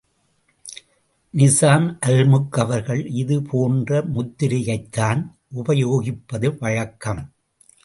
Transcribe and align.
நிசாம் 1.33 1.85
அல்முக் 2.05 2.59
அவர்கள் 2.59 3.03
இது 3.13 3.41
போன்ற 3.41 4.01
முத்திரையைத்தான் 4.15 5.21
உபயோகிப்பது 5.55 6.57
வழக்கம். 6.59 7.23